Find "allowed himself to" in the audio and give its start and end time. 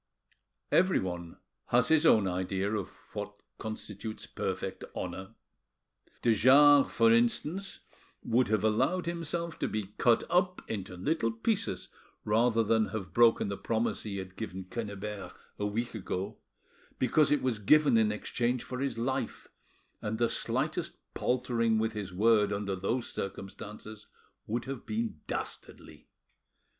8.63-9.67